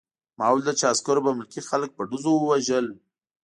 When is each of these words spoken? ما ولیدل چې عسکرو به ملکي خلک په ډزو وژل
ما 0.37 0.45
ولیدل 0.51 0.75
چې 0.79 0.85
عسکرو 0.93 1.21
به 1.25 1.31
ملکي 1.37 1.61
خلک 1.69 1.89
په 1.95 2.03
ډزو 2.09 2.33
وژل 2.49 2.87